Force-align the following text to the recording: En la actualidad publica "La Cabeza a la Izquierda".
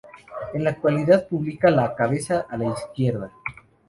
En 0.55 0.63
la 0.63 0.71
actualidad 0.71 1.27
publica 1.27 1.69
"La 1.69 1.93
Cabeza 1.93 2.47
a 2.49 2.57
la 2.57 2.69
Izquierda". 2.71 3.31